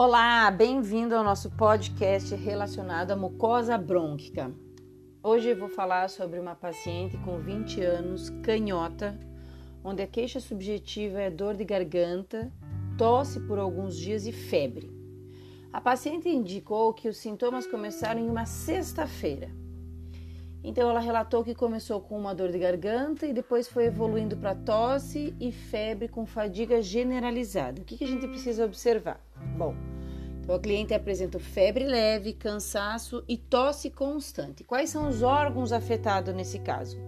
Olá, 0.00 0.48
bem-vindo 0.48 1.16
ao 1.16 1.24
nosso 1.24 1.50
podcast 1.50 2.32
relacionado 2.32 3.10
à 3.10 3.16
mucosa 3.16 3.76
brônquica. 3.76 4.54
Hoje 5.20 5.48
eu 5.48 5.58
vou 5.58 5.68
falar 5.68 6.08
sobre 6.08 6.38
uma 6.38 6.54
paciente 6.54 7.18
com 7.18 7.40
20 7.40 7.80
anos, 7.80 8.30
canhota, 8.44 9.18
onde 9.82 10.00
a 10.00 10.06
queixa 10.06 10.38
subjetiva 10.38 11.20
é 11.20 11.28
dor 11.28 11.56
de 11.56 11.64
garganta, 11.64 12.52
tosse 12.96 13.40
por 13.40 13.58
alguns 13.58 13.96
dias 13.96 14.24
e 14.24 14.30
febre. 14.30 14.88
A 15.72 15.80
paciente 15.80 16.28
indicou 16.28 16.94
que 16.94 17.08
os 17.08 17.16
sintomas 17.16 17.66
começaram 17.66 18.20
em 18.20 18.30
uma 18.30 18.46
sexta-feira. 18.46 19.50
Então 20.62 20.90
ela 20.90 21.00
relatou 21.00 21.44
que 21.44 21.54
começou 21.54 22.00
com 22.00 22.18
uma 22.18 22.34
dor 22.34 22.50
de 22.50 22.58
garganta 22.58 23.26
e 23.26 23.32
depois 23.32 23.68
foi 23.68 23.86
evoluindo 23.86 24.36
para 24.36 24.54
tosse 24.54 25.34
e 25.40 25.52
febre 25.52 26.08
com 26.08 26.26
fadiga 26.26 26.82
generalizada. 26.82 27.80
O 27.80 27.84
que, 27.84 27.96
que 27.96 28.04
a 28.04 28.08
gente 28.08 28.26
precisa 28.26 28.64
observar? 28.64 29.20
Bom, 29.56 29.74
então 30.40 30.56
a 30.56 30.58
cliente 30.58 30.94
apresentou 30.94 31.40
febre 31.40 31.84
leve, 31.84 32.32
cansaço 32.32 33.22
e 33.28 33.36
tosse 33.36 33.90
constante. 33.90 34.64
Quais 34.64 34.90
são 34.90 35.08
os 35.08 35.22
órgãos 35.22 35.72
afetados 35.72 36.34
nesse 36.34 36.58
caso? 36.58 36.98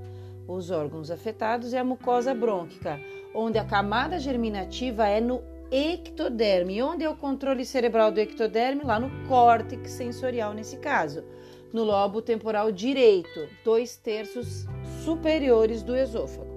Os 0.47 0.71
órgãos 0.71 1.11
afetados 1.11 1.73
é 1.73 1.79
a 1.79 1.85
mucosa 1.85 2.35
brônquica, 2.35 3.01
onde 3.35 3.59
a 3.59 3.65
camada 3.65 4.19
germinativa 4.19 5.09
é 5.09 5.21
no 5.21 5.43
ectoderme. 5.71 6.83
Onde 6.83 7.05
é 7.05 7.09
o 7.09 7.17
controle 7.17 7.65
cerebral 7.65 8.11
do 8.13 8.21
ectoderme? 8.21 8.83
Lá 8.85 8.99
no 8.99 9.11
córtex 9.27 9.91
sensorial, 9.91 10.53
nesse 10.53 10.77
caso. 10.77 11.25
No 11.73 11.85
lobo 11.85 12.21
temporal 12.21 12.73
direito, 12.73 13.49
dois 13.65 13.97
terços 13.97 14.67
superiores 15.05 15.83
do 15.83 15.97
esôfago. 15.97 16.51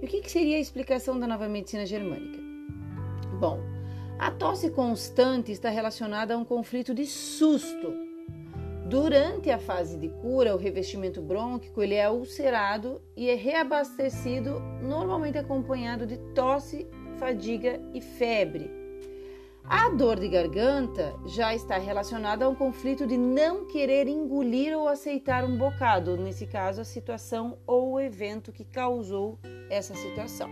E 0.00 0.06
o 0.06 0.08
que, 0.08 0.22
que 0.22 0.30
seria 0.30 0.56
a 0.56 0.60
explicação 0.60 1.18
da 1.18 1.26
nova 1.26 1.46
medicina 1.46 1.84
germânica? 1.84 2.38
Bom, 3.38 3.60
a 4.18 4.30
tosse 4.30 4.70
constante 4.70 5.52
está 5.52 5.68
relacionada 5.68 6.34
a 6.34 6.38
um 6.38 6.44
conflito 6.44 6.94
de 6.94 7.04
susto. 7.04 7.92
Durante 8.88 9.50
a 9.50 9.58
fase 9.58 9.98
de 9.98 10.08
cura, 10.08 10.54
o 10.54 10.58
revestimento 10.58 11.20
brônquico 11.20 11.82
ele 11.82 11.94
é 11.94 12.10
ulcerado 12.10 13.00
e 13.14 13.28
é 13.28 13.34
reabastecido, 13.34 14.58
normalmente 14.82 15.36
acompanhado 15.36 16.06
de 16.06 16.16
tosse, 16.34 16.86
fadiga 17.18 17.78
e 17.92 18.00
febre. 18.00 18.79
A 19.72 19.88
dor 19.88 20.18
de 20.18 20.26
garganta 20.26 21.14
já 21.24 21.54
está 21.54 21.78
relacionada 21.78 22.44
a 22.44 22.48
um 22.48 22.56
conflito 22.56 23.06
de 23.06 23.16
não 23.16 23.68
querer 23.68 24.08
engolir 24.08 24.76
ou 24.76 24.88
aceitar 24.88 25.44
um 25.44 25.56
bocado, 25.56 26.16
nesse 26.16 26.44
caso, 26.44 26.80
a 26.80 26.84
situação 26.84 27.56
ou 27.68 27.92
o 27.92 28.00
evento 28.00 28.50
que 28.50 28.64
causou 28.64 29.38
essa 29.70 29.94
situação. 29.94 30.50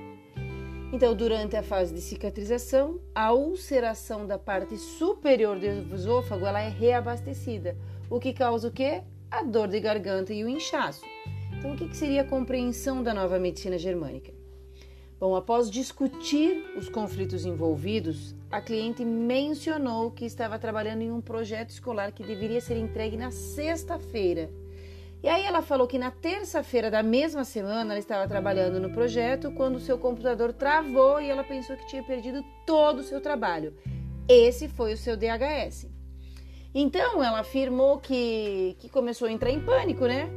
Então, 0.92 1.16
durante 1.16 1.56
a 1.56 1.64
fase 1.64 1.92
de 1.92 2.00
cicatrização, 2.00 3.00
a 3.12 3.32
ulceração 3.32 4.24
da 4.24 4.38
parte 4.38 4.76
superior 4.76 5.58
do 5.58 5.96
esôfago 5.96 6.46
ela 6.46 6.62
é 6.62 6.68
reabastecida, 6.68 7.76
o 8.08 8.20
que 8.20 8.32
causa 8.32 8.68
o 8.68 8.72
quê? 8.72 9.02
A 9.28 9.42
dor 9.42 9.66
de 9.66 9.80
garganta 9.80 10.32
e 10.32 10.44
o 10.44 10.48
inchaço. 10.48 11.04
Então, 11.58 11.72
o 11.72 11.76
que 11.76 11.92
seria 11.92 12.22
a 12.22 12.24
compreensão 12.24 13.02
da 13.02 13.12
nova 13.12 13.36
medicina 13.36 13.78
germânica? 13.78 14.32
Bom, 15.20 15.34
após 15.34 15.70
discutir 15.70 16.64
os 16.76 16.88
conflitos 16.88 17.44
envolvidos, 17.44 18.34
a 18.50 18.60
cliente 18.60 19.04
mencionou 19.04 20.10
que 20.10 20.24
estava 20.24 20.58
trabalhando 20.58 21.02
em 21.02 21.10
um 21.10 21.20
projeto 21.20 21.70
escolar 21.70 22.12
que 22.12 22.22
deveria 22.22 22.60
ser 22.60 22.76
entregue 22.76 23.16
na 23.16 23.30
sexta-feira 23.30 24.48
e 25.20 25.28
aí 25.28 25.44
ela 25.44 25.62
falou 25.62 25.88
que 25.88 25.98
na 25.98 26.12
terça-feira 26.12 26.90
da 26.90 27.02
mesma 27.02 27.44
semana 27.44 27.92
ela 27.92 27.98
estava 27.98 28.28
trabalhando 28.28 28.78
no 28.78 28.90
projeto 28.90 29.50
quando 29.50 29.80
seu 29.80 29.98
computador 29.98 30.52
travou 30.52 31.20
e 31.20 31.28
ela 31.28 31.42
pensou 31.42 31.76
que 31.76 31.88
tinha 31.88 32.02
perdido 32.04 32.44
todo 32.64 33.00
o 33.00 33.02
seu 33.02 33.20
trabalho. 33.20 33.74
Esse 34.28 34.68
foi 34.68 34.92
o 34.92 34.96
seu 34.96 35.16
DHS. 35.16 35.88
Então 36.72 37.22
ela 37.22 37.40
afirmou 37.40 37.98
que, 37.98 38.76
que 38.78 38.88
começou 38.88 39.26
a 39.26 39.32
entrar 39.32 39.50
em 39.50 39.60
pânico, 39.60 40.06
né? 40.06 40.30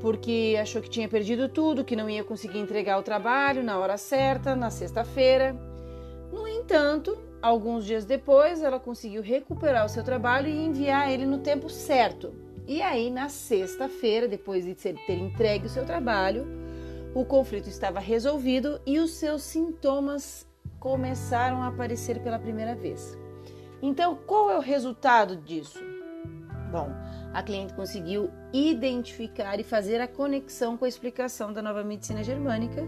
Porque 0.00 0.56
achou 0.60 0.82
que 0.82 0.90
tinha 0.90 1.08
perdido 1.08 1.48
tudo, 1.48 1.84
que 1.84 1.96
não 1.96 2.08
ia 2.08 2.22
conseguir 2.22 2.58
entregar 2.58 2.98
o 2.98 3.02
trabalho 3.02 3.62
na 3.62 3.78
hora 3.78 3.96
certa, 3.96 4.54
na 4.54 4.70
sexta-feira. 4.70 5.56
No 6.32 6.46
entanto, 6.46 7.16
alguns 7.40 7.84
dias 7.84 8.04
depois, 8.04 8.62
ela 8.62 8.78
conseguiu 8.78 9.22
recuperar 9.22 9.86
o 9.86 9.88
seu 9.88 10.04
trabalho 10.04 10.48
e 10.48 10.64
enviar 10.64 11.10
ele 11.10 11.24
no 11.24 11.38
tempo 11.38 11.70
certo. 11.70 12.34
E 12.66 12.82
aí, 12.82 13.10
na 13.10 13.28
sexta-feira, 13.28 14.26
depois 14.26 14.64
de 14.64 14.74
ter 14.74 14.96
entregue 15.08 15.66
o 15.66 15.70
seu 15.70 15.84
trabalho, 15.84 16.46
o 17.14 17.24
conflito 17.24 17.68
estava 17.68 18.00
resolvido 18.00 18.80
e 18.84 18.98
os 18.98 19.12
seus 19.12 19.42
sintomas 19.42 20.46
começaram 20.78 21.62
a 21.62 21.68
aparecer 21.68 22.20
pela 22.20 22.38
primeira 22.38 22.74
vez. 22.74 23.16
Então, 23.80 24.18
qual 24.26 24.50
é 24.50 24.58
o 24.58 24.60
resultado 24.60 25.36
disso? 25.36 25.95
Bom, 26.76 26.92
a 27.32 27.42
cliente 27.42 27.72
conseguiu 27.72 28.30
identificar 28.52 29.58
e 29.58 29.64
fazer 29.64 29.98
a 29.98 30.06
conexão 30.06 30.76
com 30.76 30.84
a 30.84 30.88
explicação 30.88 31.50
da 31.50 31.62
nova 31.62 31.82
medicina 31.82 32.22
germânica, 32.22 32.86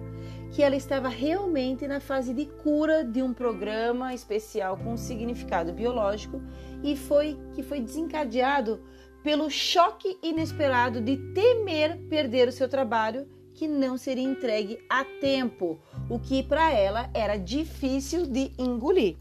que 0.52 0.62
ela 0.62 0.76
estava 0.76 1.08
realmente 1.08 1.88
na 1.88 1.98
fase 1.98 2.34
de 2.34 2.44
cura 2.44 3.02
de 3.02 3.22
um 3.22 3.32
programa 3.32 4.12
especial 4.12 4.76
com 4.76 4.94
significado 4.98 5.72
biológico 5.72 6.38
e 6.84 6.94
foi 6.94 7.38
que 7.54 7.62
foi 7.62 7.80
desencadeado 7.80 8.78
pelo 9.22 9.48
choque 9.48 10.18
inesperado 10.22 11.00
de 11.00 11.16
temer 11.32 11.96
perder 12.10 12.46
o 12.46 12.52
seu 12.52 12.68
trabalho 12.68 13.26
que 13.54 13.66
não 13.66 13.96
seria 13.96 14.28
entregue 14.28 14.78
a 14.86 15.02
tempo, 15.18 15.80
o 16.10 16.18
que 16.18 16.42
para 16.42 16.70
ela 16.74 17.08
era 17.14 17.38
difícil 17.38 18.26
de 18.26 18.52
engolir. 18.58 19.16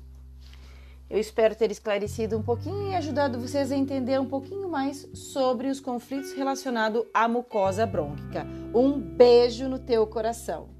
Eu 1.09 1.19
espero 1.19 1.55
ter 1.55 1.71
esclarecido 1.71 2.37
um 2.37 2.43
pouquinho 2.43 2.91
e 2.91 2.95
ajudado 2.95 3.39
vocês 3.39 3.71
a 3.71 3.75
entender 3.75 4.19
um 4.19 4.25
pouquinho 4.25 4.67
mais 4.67 5.07
sobre 5.13 5.69
os 5.69 5.79
conflitos 5.79 6.33
relacionados 6.33 7.05
à 7.13 7.27
mucosa 7.27 7.85
brônquica. 7.85 8.45
Um 8.75 8.99
beijo 8.99 9.69
no 9.69 9.79
teu 9.79 10.05
coração. 10.05 10.76